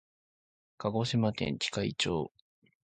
[0.79, 2.31] 鹿児島県喜界町